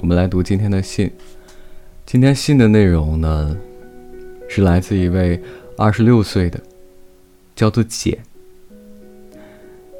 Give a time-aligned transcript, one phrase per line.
[0.00, 1.10] 我们来读今天的信。
[2.06, 3.56] 今天信的内容呢，
[4.48, 5.40] 是来自一位
[5.76, 6.60] 二十六岁的，
[7.56, 8.16] 叫做简，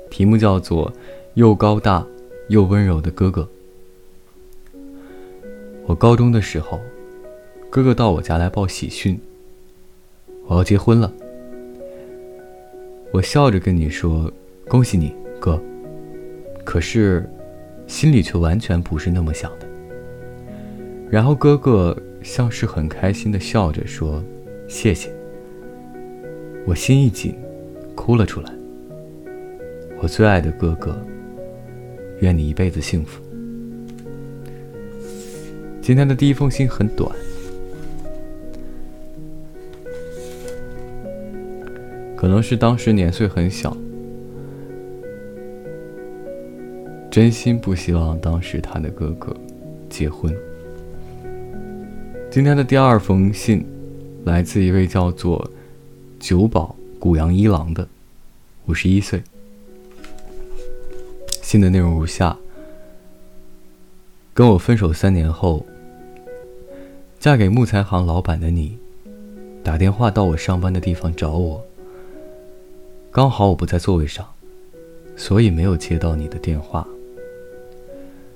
[0.08, 0.92] 题目叫做
[1.34, 2.06] “又高大
[2.48, 3.48] 又温柔的哥哥”。
[5.84, 6.80] 我高中的时候，
[7.68, 9.20] 哥哥到我家来报喜讯，
[10.46, 11.12] 我要结婚了。
[13.12, 14.32] 我笑着跟你说
[14.68, 15.60] ：“恭喜你，哥。”
[16.64, 17.28] 可是，
[17.88, 19.67] 心里却完全不是那么想的。
[21.10, 24.22] 然后哥哥像是很开心的笑着说
[24.68, 25.10] ：“谢谢。”
[26.66, 27.34] 我心一紧，
[27.94, 28.52] 哭了出来。
[30.00, 30.96] 我最爱的哥哥，
[32.20, 33.22] 愿你一辈子幸福。
[35.80, 37.10] 今天的第一封信很短，
[42.14, 43.74] 可能是当时年岁很小。
[47.10, 49.34] 真心不希望当时他的哥哥
[49.88, 50.30] 结婚。
[52.38, 53.66] 今天的第二封信，
[54.24, 55.50] 来自一位叫做
[56.20, 57.88] 九保古阳一郎的，
[58.66, 59.20] 五十一岁。
[61.42, 62.38] 信的内容如下：
[64.32, 65.66] 跟我分手三年后，
[67.18, 68.78] 嫁给木材行老板的你，
[69.64, 71.60] 打电话到我上班的地方找我。
[73.10, 74.24] 刚好我不在座位上，
[75.16, 76.86] 所以没有接到你的电话。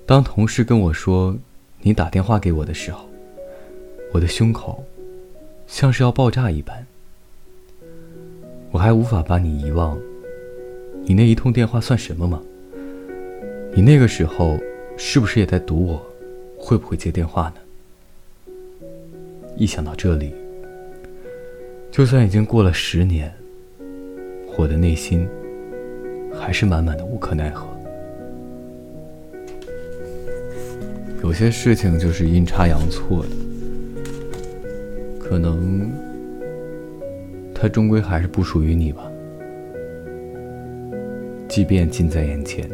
[0.05, 1.37] 当同事跟我说
[1.83, 3.07] 你打电话给我的时候，
[4.13, 4.85] 我的胸口
[5.67, 6.87] 像是要爆炸一般。
[8.71, 9.99] 我还无法把你遗忘，
[11.05, 12.43] 你那一通电话算什么吗？
[13.75, 14.59] 你那个时候
[14.99, 16.07] 是不是也在赌我
[16.59, 18.49] 会不会接电话呢？
[19.57, 20.35] 一想到这里，
[21.91, 23.33] 就算已经过了十年，
[24.59, 25.27] 我的内心
[26.39, 27.67] 还是满满的无可奈何。
[31.23, 33.31] 有些事情就是阴差阳错的，
[35.33, 35.91] 可能
[37.55, 39.11] 他终归还是不属于你吧。
[41.49, 42.69] 即便近在眼前，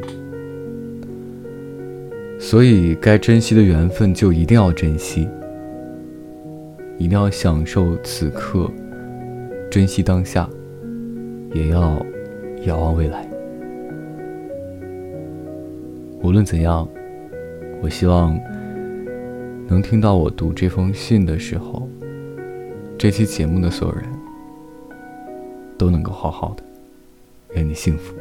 [2.37, 5.29] 所以该珍惜的缘分就一定要珍惜，
[6.99, 8.69] 一定要享受此刻，
[9.71, 10.51] 珍惜当下，
[11.55, 12.05] 也要
[12.65, 13.25] 遥望未来。
[16.25, 16.89] 无论怎样。
[17.81, 18.37] 我希望
[19.69, 21.88] 能听到我读这封信的时候，
[22.98, 24.04] 这期节目的所有人
[25.78, 26.64] 都能够好好的，
[27.54, 28.12] 愿你幸福。